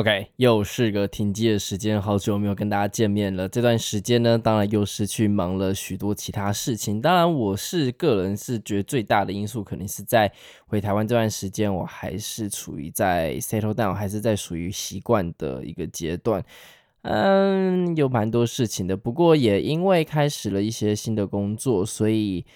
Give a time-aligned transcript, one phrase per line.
[0.00, 3.46] OK，又是个停机的时间，好久没有跟大家见面了。
[3.46, 7.02] 这段时间呢，当然又是去忙了许多其他事情。
[7.02, 10.32] 当然，我是个人是觉得最大的因素，肯定是在
[10.66, 16.42] 回台湾这段时间，我还是处于在 settle down，还是在属于习惯的一个阶段。
[17.02, 22.46] 嗯，有蛮多事情的，不过也因为开始了一些新的工作，所以。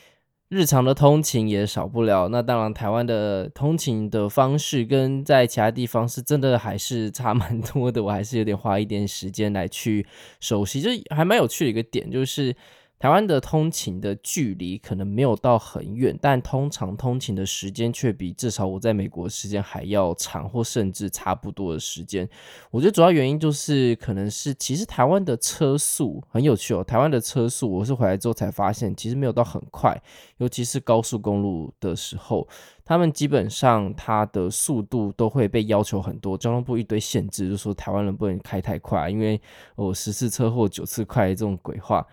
[0.54, 10.06] 日常的通勤也少不了，那当然台湾的通勤的方式跟在其他地方是真的还是差蛮多的，我还是有点花一点时间来去
[10.38, 12.54] 熟悉，就还蛮有趣的一个点就是。
[12.98, 22.26] 台湾的通勤的距离可能没有到很远，但通常通勤的时间却比至少我在美国时间还要长，或甚至差不多的时间。
[22.70, 26.82] 我觉得主要原因就是，可能是其实台湾的车速很有趣哦。
[26.82, 30.00] 台湾的车速，我是回来之后才发现，其实没有到很快，
[30.38, 32.48] 尤其是高速公路的时候，
[32.86, 39.38] 他们基本上它的速度都会被要求很多，交通部一堆限制，就说台湾人不能开太快，因为
[39.76, 42.06] 我十次车祸九次快这种鬼话。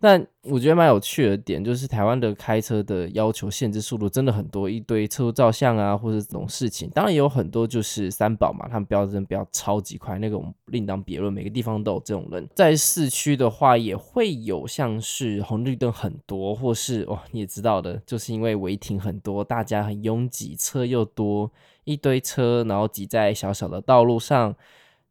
[0.00, 6.88] 但我觉得蛮有趣的点，就是台湾的开车的要求限制速度真的很多，一堆车照相啊，或者这种事情。
[6.90, 11.32] 当然也有很多就是三宝嘛，他们标准标超级快，那个我们另当别论。
[11.32, 12.48] 每个地方都有这种人。
[12.54, 21.50] 在市区的话，也会有像是红绿灯很多，或是哇，你也知道的，就是因为违停很多，大家很拥挤，车又多，
[21.82, 24.54] 一堆车，然后挤在小小的道路上，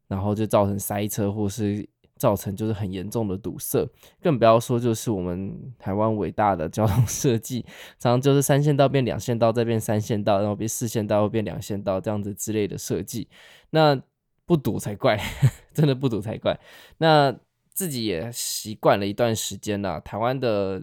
[0.06, 1.86] 然后就造成塞车，或是。
[2.18, 3.88] 造成就是很严重的堵塞，
[4.20, 7.62] 更不要说就是我们台湾伟大的交通 设计，
[7.98, 13.28] 常常就是三线道变两线道，再变三线道，然后变四线道，又变两线道这样子之类的设计，
[13.70, 13.98] 那
[14.44, 15.18] 不堵才怪，
[15.72, 16.58] 真的不堵才怪。
[16.98, 17.34] 那
[17.72, 20.82] 自己也习惯了一段时间了，台湾的。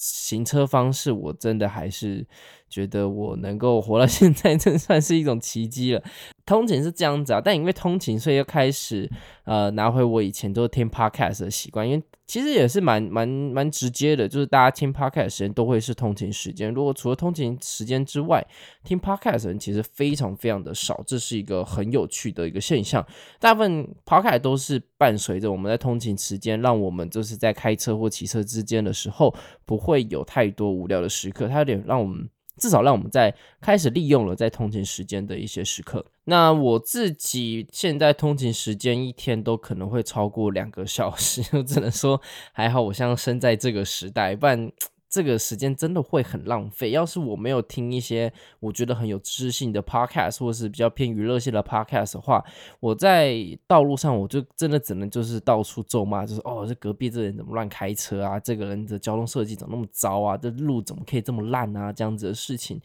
[0.00, 2.24] 行车方式，我真的还是
[2.68, 6.02] 觉得我能够活到 现在，真算是一种奇迹了。
[6.46, 9.10] 通勤是这样子啊，但因为通勤，所以又开始
[9.44, 12.02] 呃拿回我以前都听 podcast 的习惯，因为。
[12.28, 16.70] 其实也是蛮蛮蛮直接的，就是大家听 podcast 时间都会是通勤时间。
[16.74, 18.46] 如果除了通勤时间之外，
[18.84, 23.02] 听 podcast 的人其实非常非常的少，这是一个很有趣的一个现象。
[23.40, 31.48] 大部分 podcast 都是伴随着我们在通勤时间，让我们就是在开车或骑车之间的时候，不会有太多无聊的时刻。
[31.48, 32.28] 它有点让我们。
[32.58, 36.04] 至少让我们在开始利用了在通勤时间的一些时刻。
[36.24, 42.20] 那我自己现在通勤时间一天都可能会超过两个小时， 我只能说
[42.52, 44.70] 还好，我像生在这个时代，不然。
[45.08, 46.90] 这个时间真的会很浪费。
[46.90, 52.44] 要是我没有听一些我觉得很有知性的 podcast，或是比较偏娱乐性的 podcast 的话，
[52.80, 53.34] 我在
[53.66, 58.38] 道路上我就真的只能就是到处咒骂，就是哦，这隔壁这人怎么乱开车啊？
[58.38, 60.36] 这个人的交通设计怎么那么糟啊？
[60.36, 61.92] 这路怎么可以这么烂啊？
[61.92, 62.80] 这样子的事情。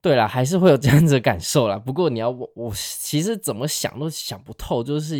[0.00, 1.78] 对啦，还是会有这样子的感受啦。
[1.78, 5.16] 不过你要我，我其实怎么想都想不透，就是。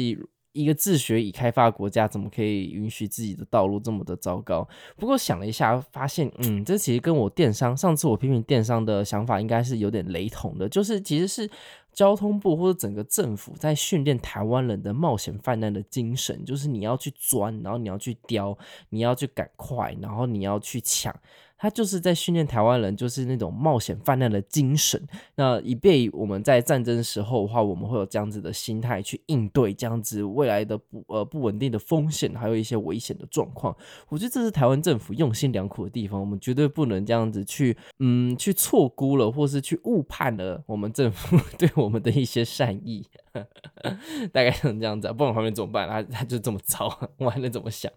[0.52, 4.68] 一个自学已开发国家，怎么可以允许自己的道路这么的糟糕？
[4.96, 11.50] 不过想了一下，发现，嗯，这其实跟我电商上次我批评电商的想法应该是有点雷同的，就是其实是
[11.92, 18.56] 交通部或者整个政府在训练台湾人的冒险犯难的精神，就是你要去钻，然后你要去叼，
[18.88, 21.14] 你要去赶快，然后你要去抢。
[21.58, 25.00] 他就是在训练台湾人，就是那种冒险犯难的精神。
[25.36, 33.76] 那以便我们在战争时候的话，我们会有这样子的心态去应对这样子未来的不呃不稳定的风险，还有一些危险的状况。
[34.08, 36.18] 我觉得这是台湾政府用心良苦的地方。
[36.18, 43.06] 我们绝对不能这样子去嗯去错估了，或是去误判了我们政府 对我们的一些善意。
[44.32, 45.88] 大概像这样子，不然旁边怎么办？
[45.88, 46.86] 他他就这么糟，
[47.18, 47.90] 我还能怎么想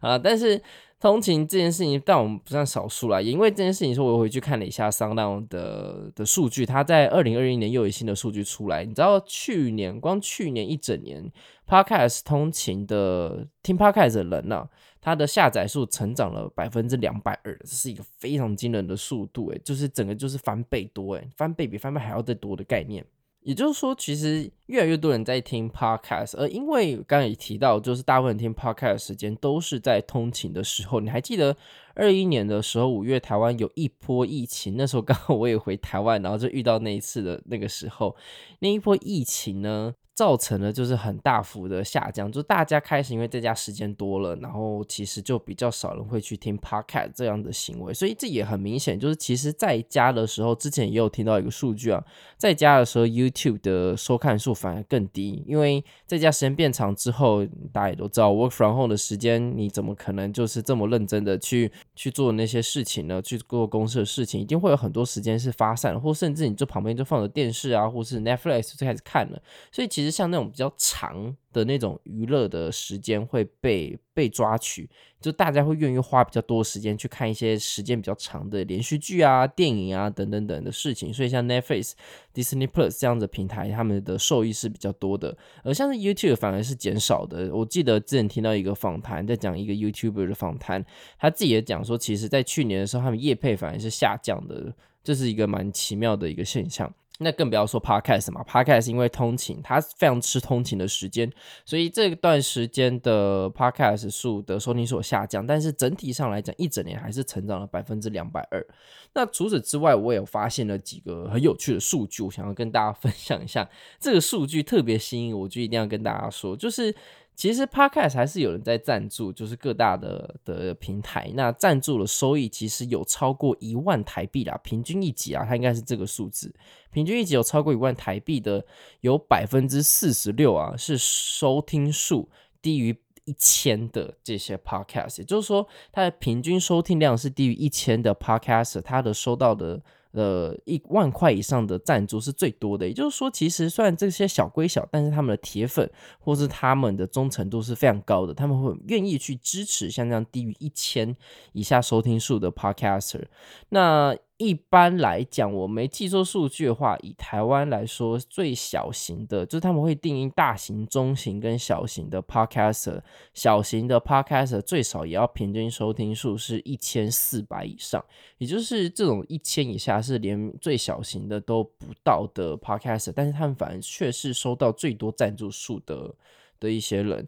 [0.00, 0.18] 啊？
[0.18, 0.62] 但是。
[0.98, 3.20] 通勤这件事情，但我们不算少数啦。
[3.20, 8.82] 也因为这件事情，说我回去看了一下 SoundOn 的的数据，它在二零二一年又有新的数据出来。
[8.82, 11.30] 你知道，去年光去年一整年
[11.68, 14.68] ，Podcast 通勤的听 Podcast 的人呢、啊，
[15.02, 23.04] 它的下载数成长了百分之两百二，这是一个非常惊人的速度，诶，就是整个就是翻倍多，诶，翻倍比翻倍还要再多的概念。
[23.46, 30.98] 也就是说，其实越来越多人在听 podcast，而因为刚刚也提到，就是大部分人听 podcast 时间都是在通勤的时候。
[30.98, 31.56] 你还记得
[31.96, 38.14] 二一年的时候，五月台湾有一波疫情，那时候刚好我也回台湾，然后就遇到那一次的那个时候，
[38.60, 52.04] 那一波疫情呢，造成了就是很大幅的下降，就大家开始因为在家时间多了，然后其实就比较少人会去听 podcast 这样的行为，所以这也很明显，就是其实在家的时候，之前也有听到一个数据啊，
[52.36, 63.20] 在家的时候 YouTube 的收看数反而更低，因为在家时间变长之后，大家也都知道 work from home 的时间，你怎么可能就是这么认真的去去做那些事情呢？
[63.20, 70.06] 去做公司的事情，一定会有很多时间是发散，或甚至你这旁边就放着电视啊，或是 Netflix 就开始看了，所以其实。
[70.06, 74.88] 其实像那种比较长的那种娱乐的时间会被被抓取，
[75.20, 81.12] 就大家会愿意花比较多时间去看一些时间比较长的连续剧啊、电影啊等等等的事情。
[81.12, 81.92] 所以像 Netflix、
[82.32, 87.54] Disney Plus 这样的平台，他们的受益是比较多的，而像是 YouTube 反而是减少的。
[87.54, 90.82] 我记得之前听到一个访谈，在讲一个 YouTube 的访谈，
[91.18, 94.72] 他自己也讲说，其实在去年的时候，他们业配反而是下降的，
[95.04, 96.90] 这是一个蛮奇妙的一个现象。
[97.18, 101.32] 那更不要说 Podcast 嘛，Podcast 因为通勤，它非常吃通勤的时间，
[101.64, 108.66] 所以这段时间的 Podcast 数的收听数下降，但是整体上来讲，一整年还是成长了百分之两百二。
[109.14, 113.68] 那除此之外，我也有发现了几个很有趣的数据，我想要跟大家分享一下。
[113.98, 116.94] 这个数据特别吸引我，就一定要跟大家说，就是。
[117.36, 126.52] 其实 Podcast 还是有人在赞助，就是各大的的平台，那赞助的收益其实有超过一万台币啦，平均一集啊，它应该是这个数字，
[126.90, 128.64] 平均一集有超过一万台币的，
[129.02, 132.28] 有百分之四十六啊是收听数
[132.62, 139.82] 低于一千的这些 Podcast，也就是说它的平均收听量是低于一千的 Podcast，它的收到的。
[140.16, 151.14] 呃，一万块以上的赞助是最多的，也就是说，其实虽然这些小归小，但是他们的铁粉或是他们的忠诚度是非常高的，他们会愿意去支持像这样低于一千
[151.52, 153.24] 以下收听数的 Podcaster。
[153.68, 163.00] 那一般来讲，我没记错数据的话，以台湾来说，最小型的，就是他们会定义大型、中型跟小型的 Podcaster。
[163.32, 168.04] 小型的 Podcaster 最少也要平均收听数是一千四百以上，
[168.36, 176.14] 也就是这种一千以下是连最小型的都不到的 Podcaster，但是他们反而却是收到最多赞助数的
[176.60, 177.26] 的一些人。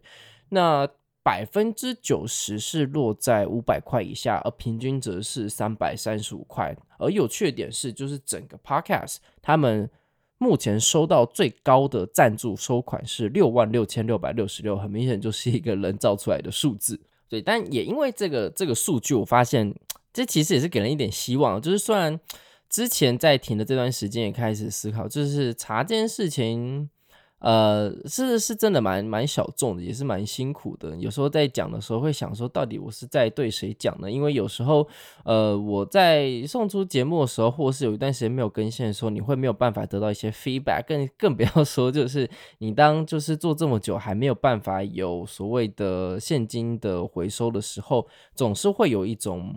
[0.49, 0.87] 那
[1.29, 6.75] 百分之九十是落在五百块以下，而平均则是三百三十五块。
[6.97, 9.87] 而有趣的点是，就是整个 Podcast 他们
[10.39, 16.99] 目前收到最高的赞助收款是六万六千六百六十六，很明显就是一个人造出来的数字。
[17.27, 19.71] 对，但也因为这个这个数据，我发现
[20.11, 21.61] 这其实也是给人一点希望。
[21.61, 22.19] 就是虽然
[22.67, 26.89] 之前在停的这段时间，也开始思考，就是查这件事情。
[27.39, 30.95] 呃，是是真的蛮蛮小众的，也是蛮辛苦的。
[30.97, 34.11] 有时候在讲的时候，会想说，到底我是在对谁讲呢？
[34.11, 34.87] 因为有时候，
[35.23, 49.55] 呃，我在送出节目的时候，或是有一段时间没有更新的时候，你会没有办法得到一些 feedback，更更不要 说就是你当就是做这么久还没有办法有所谓的现金的回收的时候，总是会有一种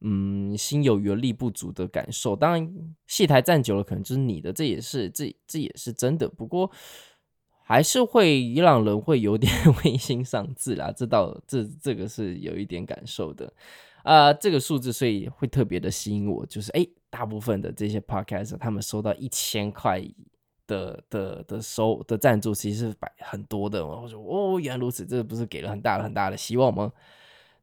[0.00, 2.36] 嗯心有余而力不足的感受。
[2.36, 6.28] 当然，戏台站久了，可能就是你的，这也是这这也是真的。
[6.28, 6.70] 不过。
[7.70, 13.44] 还是会让人会有点 灰心丧志啦，这倒这这个是有一点感受的
[14.02, 20.02] 啊、呃，这个数字所以会特别的吸引我，就是诶，大部分的这些 podcast 他们收到一千块
[20.66, 26.90] 的的的收的赞助，其实是百很多的，我说哦，原来如此，这不是给了很大很大的希望吗？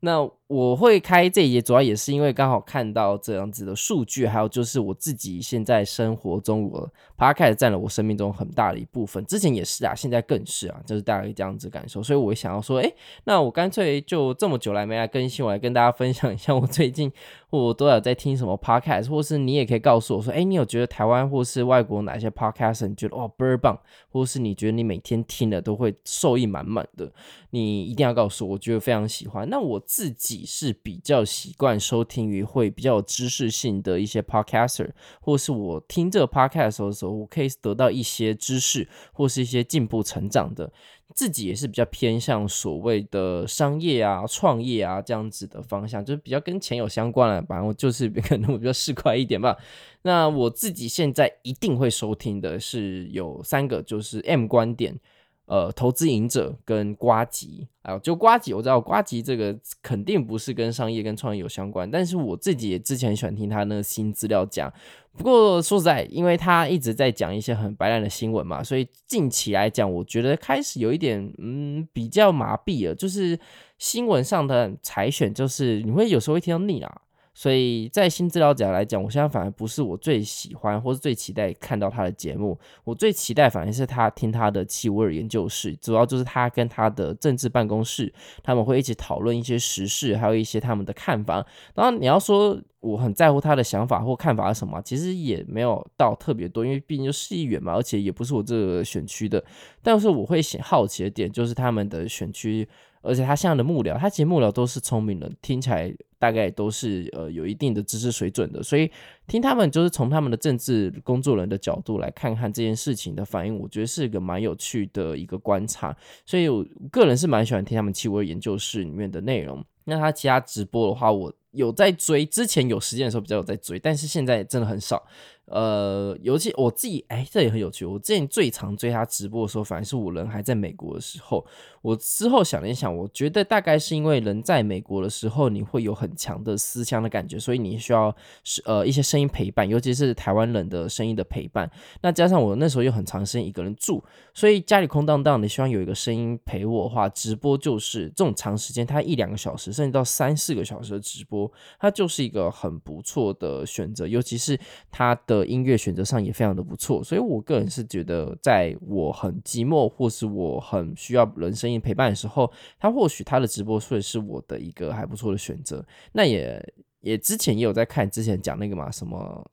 [0.01, 6.87] 那我会开这一节，主要也是因为刚好看到这样子的数据，还有就是我自己现在生活中，我
[7.17, 9.25] Podcast 占了我生命中很大的一部分。
[9.25, 12.03] 之前也是啊，现在更是啊，就是大概这样子感受。
[12.03, 17.11] 所以我想要说，哎，那我干脆就这么久来没来更新，我来跟大家分享一下我最近
[17.49, 23.79] 我都有在听什么 Podcast，或是你也可以告诉我说，哎，你有觉得台湾或是外国哪些 Podcast 你觉得哦倍儿棒，
[24.11, 27.11] 或是你觉得你每天听了都会受益满满的，
[27.49, 29.49] 你一定要告诉我，我觉得非常喜欢。
[29.49, 30.45] 那我自己。
[30.45, 34.89] 是比较习惯收听于会比较有知识性的一些 podcaster，
[35.19, 40.71] 或是我听这个 podcast 的时候，我可以得到一些知识或是一些进步成长的。
[41.13, 49.57] 自己也是比较偏向所谓的商业啊、创业啊这样子的方向，就是比较跟钱有相关的，反正我就是可能我比较市侩一点吧。
[50.03, 54.97] 那我自己现在一定会收听的是有三个，就是 M 观点。
[55.45, 64.73] 呃，投资赢者跟瓜吉，啊，就瓜吉，我知道瓜吉这个肯定不是跟商业跟创业有相关，但是我自己也之前喜欢听他那个新资料讲。
[65.15, 73.39] 不过说实在，因为他一直在讲一些很白烂的新闻嘛，所以近期来讲，我觉得开始有一点嗯比较麻痹了，就是
[73.77, 77.01] 新闻上的采选，就是你会有时候会听到腻啦。
[77.37, 82.57] 所以在新资料讲来讲，我现在反而不是我最喜欢或是最期待看到他的节目。
[82.85, 88.11] 我最期待反而是他听他的气味研究室，主要就是他跟他的政治办公室，
[88.41, 91.45] 他们会一起讨论一些时事，还有一些他们的看法。
[91.73, 99.43] 然后，你要说我很在乎他的想法或看法是什么，其实也没有到特别多，因为毕竟就市议员嘛，而且也不是我这个选区的。
[99.83, 102.65] 但是我会好奇的点就是他们的选区。
[103.05, 108.89] 而且他现在的幕僚，他其实幕僚都是聪明人，听起来大概都是呃有一定的知识水准的，所以
[109.27, 115.95] 听他们就是从他们的政治工作人的角度来看看这件事情的反应，我觉得是一个蛮有趣的一个观察。
[116.25, 119.63] 所以我个人是蛮喜欢听他们气味研究室里面的内容。
[119.83, 125.05] 那他其他直播的话，我有在追，之前有时间的时候比较有在追，但是现在真的很少。
[125.45, 127.85] 呃，尤其我自己，哎，这也很有趣。
[127.85, 131.45] 我之前最常追他直播的时候，反而是我人还在美国的时候。
[131.83, 141.69] 我之后想了一想，我觉得大概是因为人在美国的时候，你会有很强的思乡的感觉，所以你需要是呃一些声音陪伴，尤其是台湾人的声音的陪伴。
[142.01, 151.44] 那加上我那时候又很长时间一个人住，所以家里空荡荡，你希望有一个声音陪我的话，直播就是这种长时间，它一两个小时，甚至到三四个小时的直播，
[151.79, 154.59] 他就是一个很不错的选择，尤其是
[154.91, 157.03] 他的音乐选择上也非常的不错。
[157.03, 165.85] 所以我个人是觉得，在我很寂寞或是我很需要人声音陪伴的时候，他或许他的直播会是我的一个还不错的选择。
[166.13, 169.45] 那也也之前也有在看，之前讲那个嘛，什么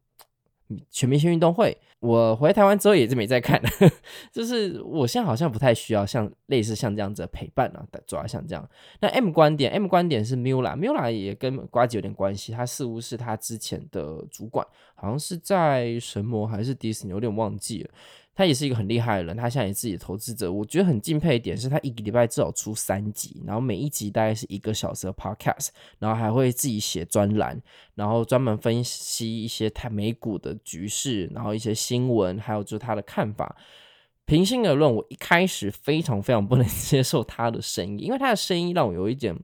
[0.90, 1.76] 全明星运动会。
[2.00, 3.62] 我回台湾之后也是没再看，
[4.32, 8.68] 就是我现在好像不太需要像类似像这样子的陪伴啊，主要像这样。
[9.00, 17.90] 那 M 观点，M 观点是 Mula，Mula 也跟瓜子有点关系，他似乎是他之前的主管，好像是在神魔还是迪士尼，有点忘记了。
[18.34, 20.50] 他也是一个很厉害的人，他现在也自己的投资者。
[20.50, 27.60] 我觉得很敬佩一点是他一个礼拜至少出三集，然后每一集大概是一个小时的 podcast，然后还会自己写专栏，
[27.94, 33.54] 然后专门分析一些台美股的局势，然后一些新闻，还有就是他的看法。
[34.24, 39.38] 平心而论，我一开始非常非常不能 接受他的声音，因为他的声音让我有一点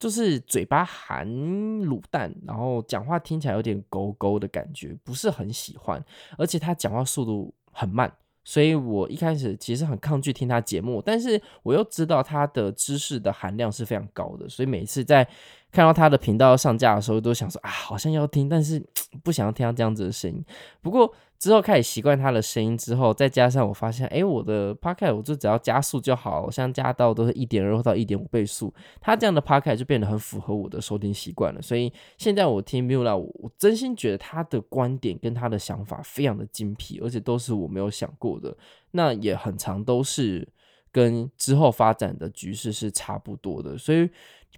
[0.00, 6.04] 就是嘴巴含卤蛋，然后讲话听起来有点勾勾的感觉，不是很喜欢，
[6.36, 7.54] 而且他讲话速度。
[7.78, 8.10] 很慢，
[8.42, 15.22] 所以我一开始其实很抗拒听他节目，但是我又知道他的知识的含量是非常高的，所以每次在
[15.70, 18.82] 看到他的频道上架的时候，都想说啊，好像要听，但是
[19.22, 20.42] 不想要听到这样子的声音。
[20.80, 31.60] 不过之后开始习惯他的声音之后，再加上我发现，哎，我的 Podcast 我就只要加速就好，像加到都是一点二到一点五倍速，他这样的 Podcast 就变得很符合我的收听习惯了。
[31.60, 38.56] 所以现在我听 Mula，我真心觉得他的观点跟他的想法非常的精辟，而且都是我没有想过的。
[38.90, 40.48] 那也很常都是
[40.90, 44.10] 跟之后发展的局势是差不多的，所以。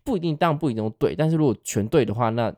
[0.05, 2.55] 不一定，当不一定都对，但是如果全对的话，那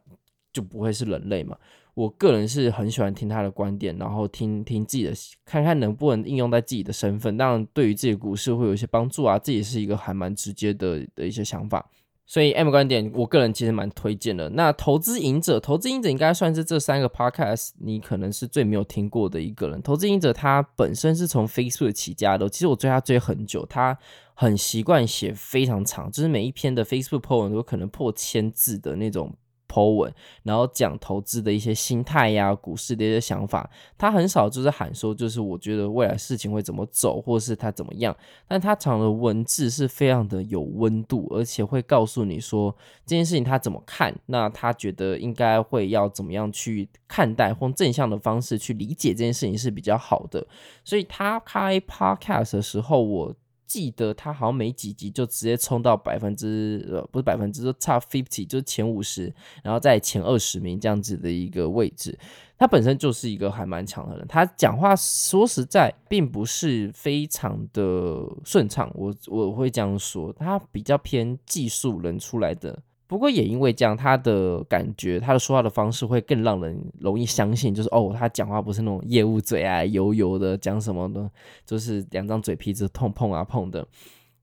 [0.52, 1.56] 就不会是人类嘛。
[1.94, 5.12] 我个人是很喜欢听他的观点，然后听听自己的，
[5.44, 9.38] 看看能不能应用在自己的身份，当然对于自己的股市会有一些帮助啊。
[9.38, 11.90] 这也是一个还蛮直接的的一些想法。
[12.26, 14.48] 所以 M 观点，我个人其实蛮推荐的。
[14.50, 19.82] 那投资瘾者，投资瘾者应该算是这三个 podcast 你可能是最没有听过的一个人。
[19.82, 23.98] 投资瘾者他本身是从 Facebook 起家的，其实我追他追很久，他
[24.34, 29.34] 很习惯写非常长，就是每一篇的 Facebook po 文都可能破千字的那种。
[29.70, 30.12] Po 文，
[30.42, 38.16] 然后讲投资的一些心态呀、股市的一些想法，他很少就是喊说，就是我觉得未来事情会怎么走，或是他怎么样，
[38.48, 42.74] 但他讲的文字是非常的有温度，而且会告诉你说
[43.06, 50.44] 这件事情他怎么看，那他觉得应该会要怎么样去看待，或正向的方式去理解这件事情是比较好的，
[50.84, 53.34] 所以他开 Podcast 的时候，我。
[53.70, 62.18] 记得他好像没几集就直接冲到百分之呃不是百分之就差 fifty 就是前五十，然后在前二十名这样子的一个位置。
[62.58, 72.82] 他本身就是一个还蛮强的人，他讲话说实在并不是非常的顺畅，我我会这样说，他比较偏技术人出来的。
[73.10, 81.28] 不过也因为这样，他的感觉，他的说话的方式会更让人容易相信，就是哦，他讲话不是那种业务嘴啊，油油的讲什么的，
[81.66, 83.84] 就是两张嘴皮子碰碰啊碰的。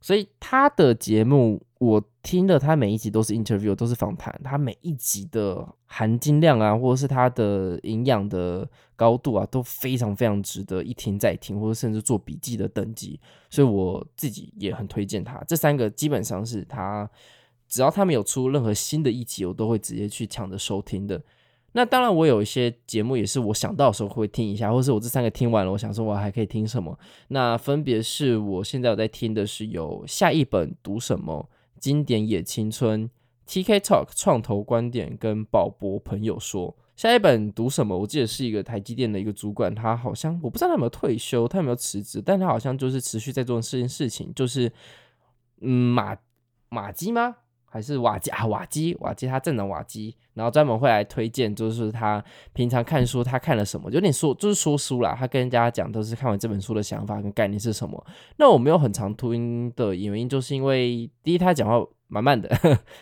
[0.01, 13.17] 所以他的节目我听的他每一集都是 interview，都是访谈，他每一集的含金量啊，或者是他的营养的高度啊，都非常非常值得一听再听，或者甚至做笔记的等级。
[13.49, 15.41] 所以我自己也很推荐他。
[15.47, 17.09] 这三个基本上是他，
[17.67, 21.21] 只要他没有出任何新的一集，我都会直接去抢着收听的。
[21.73, 26.97] 那当然，我有一些节目也是我想到的时候会听一下，或是我这三个听完了，我想说我还可以听什么。
[27.27, 31.49] 那分别是我现在有在听的是有下一本读什么。
[31.79, 33.07] 经典也青春
[33.47, 37.95] ，TK Talk 创投观点跟宝博朋友说，下一本读什么？
[37.95, 44.71] 我记得是一个台积电的一个主管，他好像我不知道他有没有退休，他有没有辞职，但他好像就是持续在做这件事情，就是
[45.61, 46.17] 嗯马
[46.69, 47.35] 马基吗？
[47.77, 48.43] 还是瓦基啊？
[48.47, 58.03] 瓦基瓦基他正能瓦基，然后专门会来推荐，就是他平常看书他看了什么，有点说就是说书啦，他跟人家讲都是看完这本书的想法跟概念是什么。
[58.37, 61.85] 那我没有很常听的原因，就是因为第一他讲话。
[62.07, 62.47] 满满的，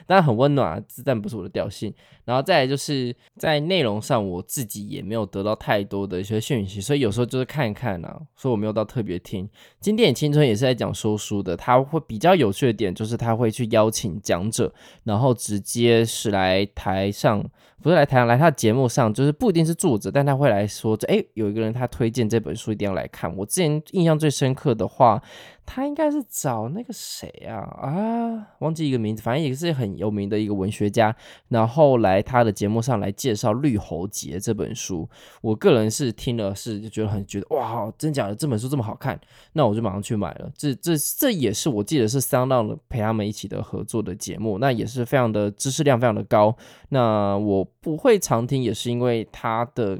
[0.07, 1.93] 当然很温暖，但不是我的调性。
[2.25, 9.47] 然后再来就是在内容上，我自己也没有得到太多的一些讯息，所以有时候就是看一看啊，所以我没有到特别听。
[9.79, 17.43] 经典青春也是在讲说书的，他会比较有趣的点就是他会去邀请讲者，然后直接是来台上，
[17.83, 23.31] 不是来台上，来他的节目上，就是不一定是作者，但他会来说，哎，有一个人他推荐这本书一定要来看。
[23.37, 25.21] 我之前印象最深刻的话。
[25.65, 31.15] 他应该是找那个谁啊啊，忘记一个名字，反正也是很有名的一个文学家，
[31.49, 35.09] 然后来他的节目上来介绍《绿喉节》这本书。
[35.41, 39.19] 我个人是听了是就觉得很觉得哇，真假的这本书这么好看，
[39.53, 40.51] 那我就马上去买了。
[40.55, 46.55] 这这这也是我记得是三浪的陪他们一起的合作的节目，那也是非常的知识量非常的高。
[46.89, 49.99] 那我不会常听，也是因为他的。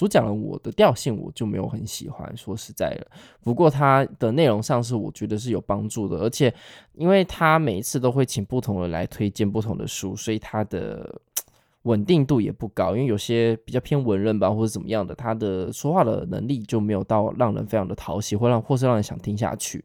[0.00, 3.06] 主讲了我的调性，我就没有很喜欢，说实在的。
[3.42, 6.50] 不过他的内容上是我觉得是有帮助的，而且
[6.94, 11.20] 因为他每一次都会请不同的人来推荐不同的书，所以他的
[11.84, 12.96] 稳定度也不高。
[12.96, 19.84] 因为有些比较偏文人吧，或者怎么样的，他的说话的能力就没有到让人非常的讨喜，或让或是让人想听下去。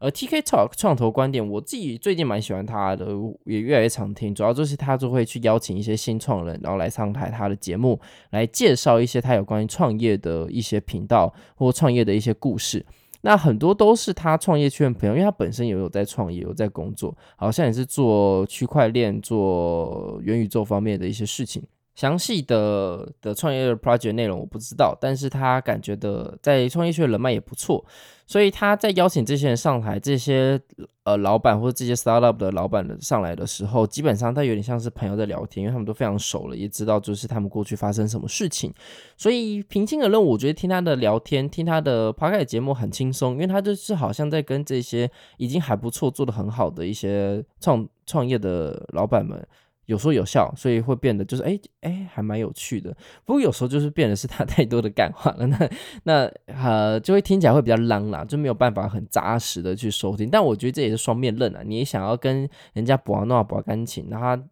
[0.00, 3.08] 而 TK Talk 创投观点，我自己最近蛮喜欢他的，
[3.44, 4.34] 也越来越常听。
[4.34, 8.00] 主要就是他就会去邀请一些新创人，然后来上台他的节目，
[8.30, 12.84] 来介绍一些他有关于创业的一些频道或创业的一些故事。
[13.22, 21.60] 那很多都是他创业圈的朋友，因为他本身也有在创业，有在工作，好像也是做区块链、做元宇宙方面的一些事情。
[21.98, 27.84] 详细的的创业的 project 内容我不知道，但是他感觉的在创业圈人脉也不错，
[28.24, 30.60] 所以他在邀请这些人上台，这些
[31.02, 38.72] 呃老板或者这些 startup 的老板的上来的时候，基本上他有点像是朋友在聊天，因为他们都非常熟了，也知道就是他们过去发生什么事情，
[39.16, 49.44] 所以平心而论，我觉得听他的聊天，听他的 p o c a s t 节目很轻松，因为他就是好像在跟这些已经还不错、做得很好的一些创创业的老板们。
[49.88, 52.96] 有说有笑，所以会变得就是哎哎，还蛮有趣的。
[53.24, 55.70] 不过有时候就是变得是他太多的干话了，那
[56.04, 60.30] 那呃就会听起来会比较浪啦，就没有办法很扎实的去收听。
[60.30, 64.42] 但我觉得这也是双面刃啊，你想要跟人家博弄博钢琴，然后。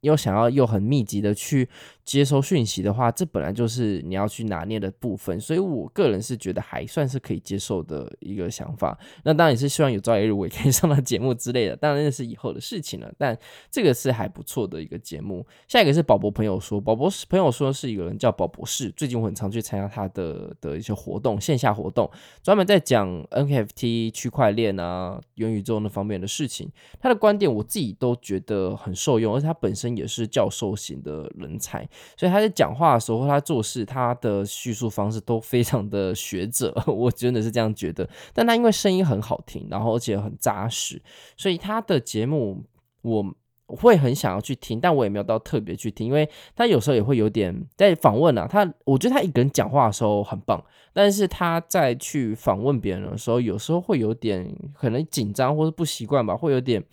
[0.00, 1.68] 又想要又很密集的去
[2.06, 8.96] 接收讯息的话，这本来就是你要去拿捏的部分，所以我个人是觉得还算是可以接受的一个想法。
[9.24, 13.12] 那当然也是希望有朝一日我也可以上到节目之类的，当然那是以后的事情了。
[13.18, 13.36] 但
[13.72, 15.44] 这个是还不错的一个节目。
[15.66, 22.08] 下一个是宝博朋友说，宝博朋友说是一个人叫宝博士，最近我很常去参加他的的一些活动，线下活动，
[22.40, 26.70] 专门在讲 NFT 区块链啊、元宇宙那方面的事情。
[27.00, 29.96] 他的观点我自己都觉得很受用，而且他本身。
[29.96, 38.08] 也是教授型的人才，所以他在讲话的时候，他做事，他的叙述方式都非常的学者， 我真的是这样觉得。
[38.32, 41.02] 但他因为声音很好听，然后而且很扎实，
[41.36, 42.64] 所以他的节目
[43.02, 43.34] 我
[43.66, 56.84] 会很想要去听，但我也没有到特别去听，因为他有时候也会有点在访问啊，他我觉得他一个人讲话的时候很棒，但是他在去访问别人的时候，有时候会有点可能紧张或者不习惯吧，会有点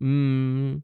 [0.00, 0.82] 嗯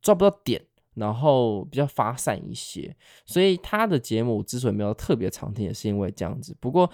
[0.00, 0.62] 抓不到点。
[0.98, 6.56] 然后比较发散一些，所以他的节目之所以没有特别常听，也是因为这样子。
[6.60, 6.90] 不过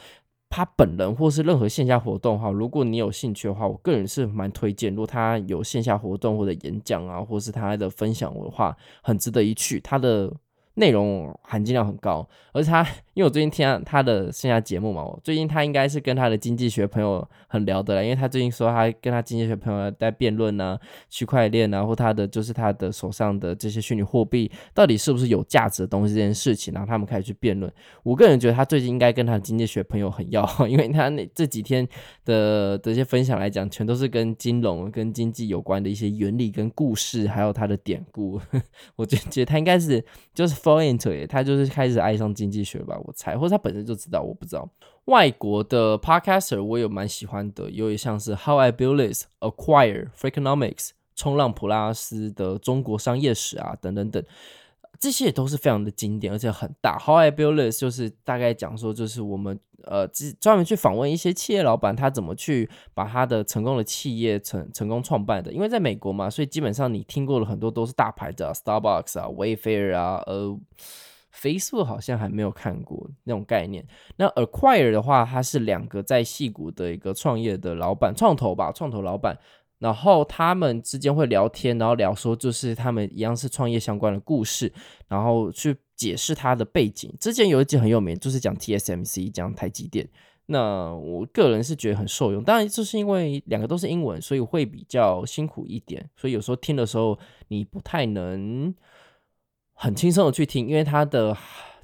[0.48, 4.92] 他本人或是任何线下活动哈，如果你有兴趣的话，我个人是蛮推荐。
[4.94, 9.80] 如果他有线下活动或者演讲啊，或是他的分享的话，很值得一去。
[9.80, 10.32] 他的
[10.74, 12.82] 内容含金量很高，而且他，
[13.14, 20.76] 因为我最近听他的线下节目嘛，我最近他应该是跟他的经济学朋友很聊得来，因为他最近说他跟他经济学朋友在辩论呢，
[21.08, 27.72] 区块链啊，或他的就是他的手上的这些虚拟货币到底是不是有价值的东西这件事情，然后他们开始去辩论。
[28.02, 31.86] 我个人觉得他最近应该跟他的经济学朋友很要， 因为他那这几天
[32.24, 38.40] 的这些分享来讲，全都是跟金融跟经济有关的一些原理跟故事，还有他的典故。
[38.96, 40.63] 我就觉得他应该是就是。
[40.64, 44.66] F o r e i n t 耶他就是开始爱上经济学吧，我猜，或者他本身就知道，我不知道。
[45.04, 54.24] 外国的 podcaster 我有蛮喜欢的，有一项是 How I Build This、Acquire、Freakonomics、冲浪普拉斯的中国商业史啊，等等等。
[55.04, 56.98] 这些也都是非常的经典，而且很大。
[56.98, 60.08] How I Built This 就是大概讲说，就是我们呃
[60.40, 65.52] 专门去访问一些企业老板，他怎么去把他的成功的企业成成功创办的。
[65.52, 70.58] 因为在美国嘛，所以基本上你听过的很多都是大牌的，Starbucks 啊、Wayfair 啊，呃
[71.38, 73.86] ，Facebook 好像还没有看过那种概念。
[74.16, 79.38] 那 Acquire 的话，它是两个在戏谷的一个创业的老板，创投吧，创投老板。
[79.84, 84.72] 然后他们之间会聊天，然后聊说就是他们一样是创业相关的故事，
[85.08, 87.14] 然后去解释他的背景。
[87.20, 90.08] 之前有一集很有名，就是讲 TSMC，讲台积电。
[90.46, 96.08] 那我个人是觉得很受用，当然就是因为两个都是英文，所以会比较辛苦一点。
[96.16, 97.18] 所以有时候听的时候
[97.48, 98.74] 你不太能
[99.74, 101.36] 很轻松的去听，因为它的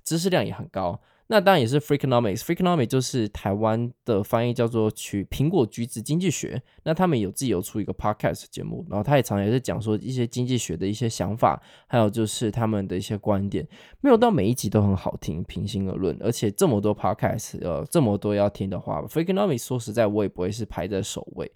[0.03, 0.99] 知识量也很高。
[1.33, 6.61] 那当然也是 Freakonomics，Freakonomics 就是台湾的翻译叫做取苹果橘子经济学。
[6.83, 13.65] 那他们有自己有出一个 podcast 节目，然后他也常也是讲说一些经济学的一些想法，还有就是他们的一些观点。
[14.01, 21.49] 没有到每一集都很好听，平心而论，而且这么多 podcast，呃，这么多要听的话，Freakonomics 说实在我也不会是排在首位。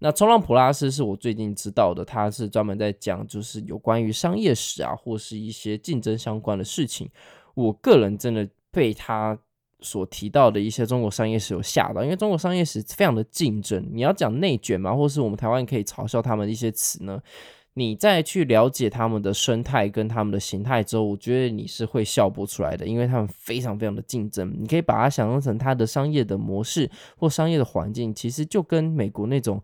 [0.00, 7.08] 那冲浪普拉斯是我最近知道的，他是专门在讲就是有关于商业史啊，或是一些竞争相关的事情。
[7.54, 8.48] 我个人真的。
[8.70, 9.38] 被他
[9.80, 13.84] 所提到的一些中国商业史有吓到，因为中国商业史非常的竞争。
[13.92, 17.20] 你要讲内卷嘛，或是我们台湾可以嘲笑他们一些词呢？
[17.74, 24.54] 你再去了解他们的生态跟他们的形态之后，我觉得你是会笑不出来的，因为他们非常非常的竞争。
[24.58, 29.62] 你可以把它想象成它的商业的模式或商业的环境，其实就跟美国那种。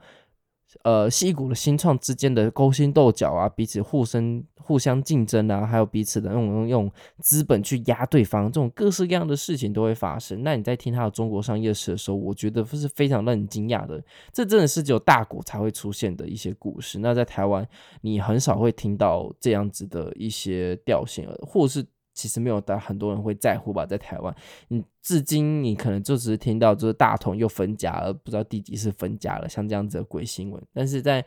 [0.83, 10.43] 呃，矽谷的新创之间的勾心斗角啊，彼此互生、互相竞争啊，还有彼此的那种用资本去压对方，这种各式各样的事情都会发生。
[10.43, 14.03] 那你在听他的中国商业史的时候，我觉得这是非常让你惊讶的。
[14.33, 16.99] 这真的是只有大国才会出现的一些故事。
[16.99, 17.67] 那在台湾，
[18.01, 21.87] 你很少会听到这样子的一些调性，或者是。
[22.17, 23.87] 其实没有的，很多人会在乎吧。
[23.87, 24.35] 在台湾，
[24.69, 30.61] 你至今你可能就只是听到就是大同又分家了，不知道第几次分家了，像这样子的鬼新闻。
[30.73, 31.25] 但是在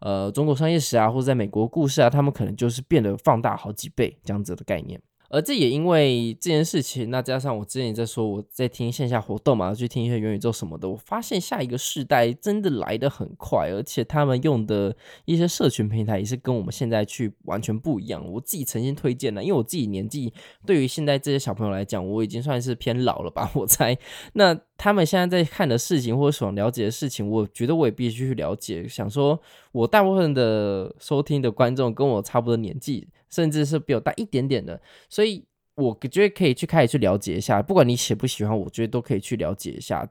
[0.00, 5.00] 呃中国商业史啊，或者在美国故事啊，他们可能就是变得放大好几倍这样子的概念。
[5.34, 14.94] 而这也因为这件事情，那加上我之前也在说我在听线下活动嘛，去听一些元宇宙什么的，我发现下一个世代真的来得很快，而且他们用的
[15.24, 18.24] 一些社群平台也是跟我们现在去完全不一样。
[18.32, 20.32] 我自己曾经推荐了，因为我自己年纪
[20.64, 23.98] 对于现在这些小朋友来讲，我已经算是偏老了吧， 我猜。
[24.34, 28.86] 那他们现在在看的事情或者想了解的事情，我觉得我也必须去了解。
[28.86, 29.40] 想说，
[29.72, 33.08] 我大部分的收听的观众跟我差不多年纪。
[33.34, 35.44] 甚至是比我大一点点的，所以
[35.74, 40.08] 我觉得可以去开始去了解一下，不管你喜不喜欢，我觉得都可以去了解一下。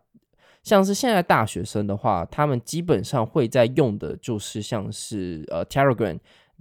[0.61, 6.19] 像是现在大学生的话，他们基本上会在用的就是像是呃 Telegram、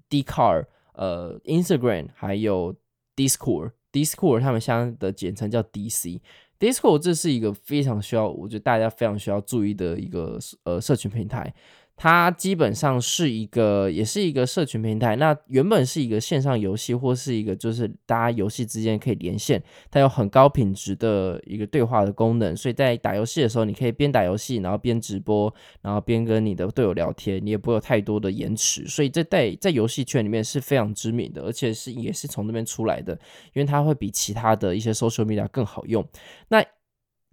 [0.09, 2.75] d c a r、呃 Instagram，还有
[3.17, 3.73] Discord。
[3.93, 6.21] Discord 他们相应的简称叫 DC。
[6.59, 11.53] Discord 这是一个非常需要，我觉得大家非常需要注意的一个呃社群平台。
[11.97, 15.15] 它基本上是一个，也是一个社群平台。
[15.17, 22.57] 那原本是一个线上游戏，或是一个就是大家游戏之间可以连线，它有很高品质的一个对话的功能。
[22.57, 28.87] 所以在打游戏的时候，你可以边打游戏，然后边直播，然后边跟你的队友聊天，你也不会有太多的延迟。
[28.89, 33.13] 所以这在在游戏圈里面是非常知名的，而且是也是从那边出来的，
[33.53, 36.05] 因为它会比其他的一些 social media 更好用。
[36.49, 36.65] 那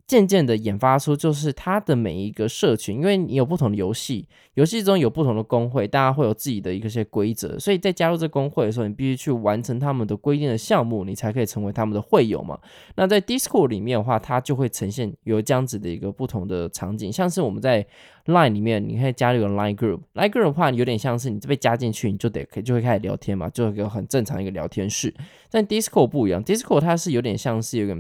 [0.10, 12.58] 渐渐的研发出，就是它的每一个社群，因为你有不同的游戏，游戏中有不同的公会，大家会有自己的一些规则，所以在加入这公会的时候，你必须去完成他们的规定的项目，你才可以成为他们的会友嘛。
[12.95, 17.86] 那在 Discord 里面的话，它就会呈现有这样子的一个不同的场景，像是我们在
[18.26, 25.13] Line 里面，你可以加入一个 Line Group，Line Group 的话，有点像是你被加进去，你就得可以就会开始聊天嘛，就一个很正常一个聊天室。
[25.52, 27.95] 但 Discord 不一样，Discord 它是有点像是有个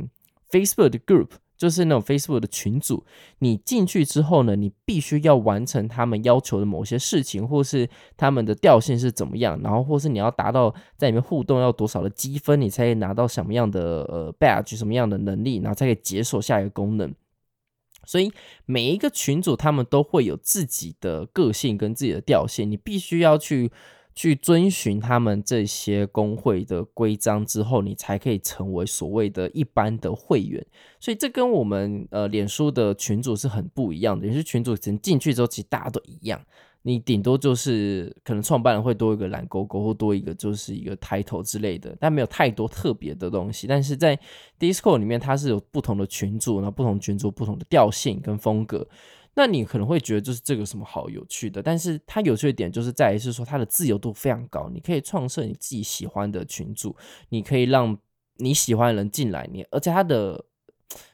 [0.49, 1.27] Facebook 的 Group。
[1.59, 3.03] 就是那种 Facebook 的群组，
[3.39, 17.13] 你进去之后呢，你必须要完成他们要求的某些事情，或是他们的调性是怎么样，然后或是你要达到在里面互动要多少的积分，你才可以拿到什么样的呃 badge，什么样的能力，然后才可以解锁下一个功能。
[18.05, 18.31] 所以
[18.65, 23.69] 每一个群组他们都会有自己的个性跟自己的调性，你必须要去。
[24.15, 30.65] 去遵循他们这些工会的规章之后，你才可以成为所谓的一般的会员。
[30.99, 34.25] 所以这跟我们呃脸书的群组是很不一样的。
[34.25, 36.41] 脸书群组只能进去之后，其实大家都一样，
[36.81, 43.67] 你顶多就是可能创办人会多一个蓝勾勾，或多一个就是一个 title 之类的，但没有太多特别的东西。
[43.67, 44.19] 但是在
[44.59, 48.85] Discord 里面，它是有不同的群组，然后不同群组不同的调性跟风格。
[49.35, 56.95] 那你可能会觉得就是这个什么好有趣的，但是它有趣的点就是在于是说它的自由度非常高，你可以创设你自己喜欢的群组，
[57.29, 57.97] 你可以让
[58.37, 60.45] 你喜欢的人进来，你而且它的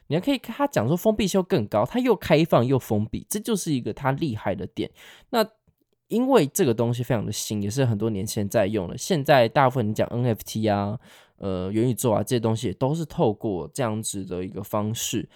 [0.08, 4.90] 你还可以跟他讲说封闭性更高，它又开放又封闭，这就是一个它厉害的点。
[5.30, 5.46] 那
[6.08, 10.98] 因为这个东西非常的新，也是很多年前在用的，现在大部分你讲 NFT 啊、
[11.38, 15.28] 呃元宇宙啊这些东西都是透过这样子的一个方式。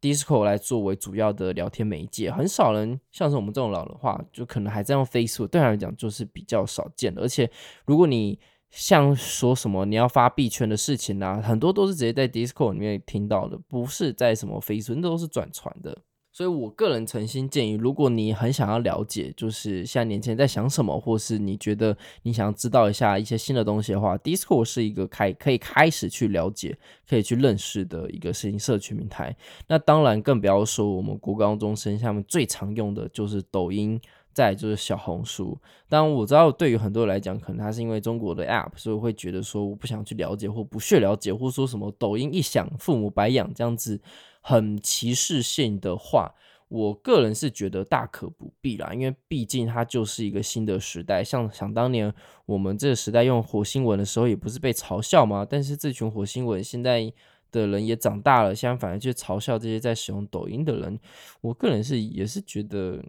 [0.00, 5.48] Discord 来作为主要的聊天媒介，很少人像是我们这种老的话，就可能还在用 Facebook。
[5.48, 7.22] 对他来讲，就是比较少见的。
[7.22, 7.50] 而且，
[7.84, 8.38] 如果你
[8.70, 15.98] 像说什么你要发币圈的事情啊，很多都是直接在 Discord 里面听到的，不是在什么 Facebook，那都是转传的。
[16.32, 29.36] 所以我个人诚心建议，如果你很想要了解，就是现在年轻人在想什么，或是你觉得你想要知道一下一些新的东西的话，Discord 是一个开可以开始去了解、可以去认识的一个新型社群平台。
[29.68, 34.00] 那当然更不要说我们国高中生下面最常用的就是抖音，
[34.32, 35.58] 再就是小红书。
[35.88, 44.00] 当然我知道对于很多人来讲，可能他是因为中国的 App，所以会觉得说我不想去了解，或不屑了解，或说什么抖音一响父母白养这样子。
[44.44, 46.34] 很歧视性的话，
[46.66, 51.22] 我个人是觉得大可不必啦，因为毕竟它就是一个新的时代。
[51.22, 52.12] 像想当年
[52.44, 55.46] 我们这个时代用火星文的时候，也不是被嘲笑吗？
[55.48, 57.12] 但是这群火星文现在
[57.52, 60.98] 的人也长大了，相反而去嘲笑这些在使用抖音的人。
[61.40, 63.00] 我个人是也是觉得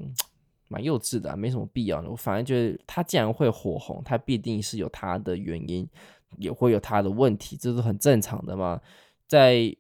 [0.73, 2.09] 蛮幼稚的，没什么必要的。
[2.09, 5.87] 我反而觉得他既然会火红，他必定是有他的原因，
[6.37, 8.81] 也会有他的问题，这是很正常的嘛，
[9.27, 9.75] 在。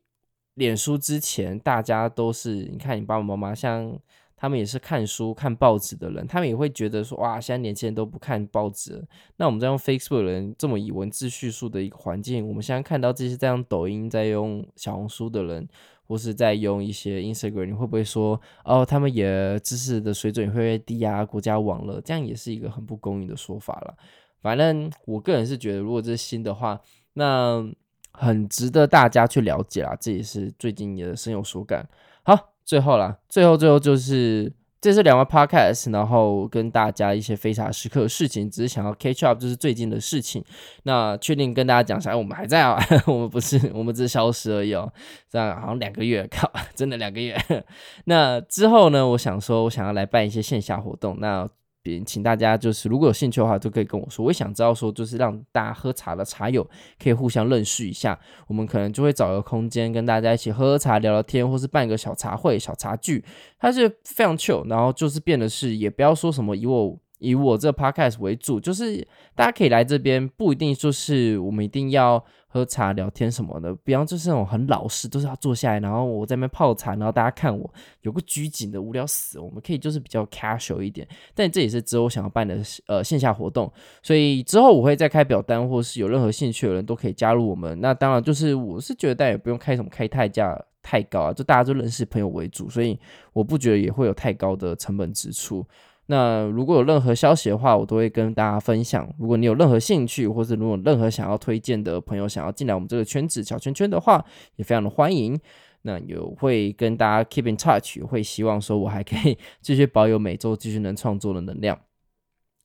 [0.55, 3.91] 脸书之前，大家都是你看，你爸爸妈妈像
[4.37, 9.03] 他们也是看书、看报纸的人，他们也会觉得说，哇，现在年轻人都不看报纸。
[9.37, 15.67] 那我们在用 Facebook 的人，这么以文字叙述的一个环境，我们现在看到这些在用抖音、在用小红书的人，
[16.07, 21.25] 或是在用一些 Instagram，你会不会说，哦，他们也知识的水准也会低啊？
[21.25, 23.95] 国家网络，这样也是一个很不公允的说法了。
[24.41, 26.81] 反正我个人是觉得，如果这是新的话，
[27.13, 27.71] 那。
[28.15, 31.83] 很值得大家去了解啦，这也是最近也深有所感。
[32.21, 40.43] 好，最后啦，最后最后就是这是两个 podcast，然后跟大家一些非常时刻的事情，只是想要 catch up，就是最近的事情。
[40.83, 44.91] 那确定跟大家讲一下，我们还在啊， 我们不是，我们只是消失而已哦。
[45.29, 47.33] 这样好像两个月，靠， 真的两个月。
[48.03, 51.15] 那之后呢，我想说，我想要来办一些线下活动。
[51.21, 51.47] 那
[51.83, 54.25] 别，请大家就是如果有兴趣的话，都可以跟我说。
[54.25, 56.67] 我也想知道说，就是让大家喝茶的茶友
[56.97, 58.17] 可以互相认识一下。
[58.47, 63.23] 我们可能就会找个空间跟大家一起喝喝茶、聊聊天，或是办个小茶会、小茶聚。
[63.59, 72.23] 它是非常 chill，然后就是变得是，也不要说什么以我以我这个 podcast 为主，就是大家可以来这边，不一定说是我们一定要。
[72.53, 77.67] 喝茶聊天什么的，比方就是那种很老实，都是要坐下来，然后我在那边泡茶，然后大家看我，
[78.01, 79.39] 有个拘谨的无聊死。
[79.39, 87.81] 我们可以就是比较 casual 一点，但这也是之后想要办的呃线下活动，所以之后我会再开表单，或是有任何兴趣的人都可以加入我们。
[87.81, 92.99] 那当然就是我是觉得大家也不用开什么开太价太高啊，就大家都认识朋友为主，所以
[93.33, 95.65] 我不觉得也会有太高的成本支出。
[96.07, 99.09] 那如果有任何消息的话，我都会跟大家分享。
[99.17, 104.23] 如果你有任何兴趣，或是如果任何想要推荐的朋友想要进来我们这个圈子小圈圈的话，
[104.57, 105.39] 也非常的欢迎。
[105.83, 111.79] 那有会跟大家 keep in touch，会希望说我还可以 继续保有每周继续能创作的能量。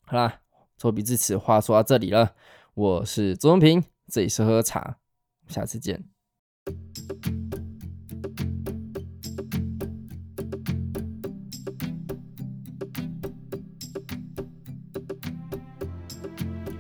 [0.05, 0.41] 好啦，
[0.77, 2.35] 作笔至此，话说到这里了。
[2.75, 4.99] 我是周文平，这里是喝茶，
[5.49, 6.05] 下次见。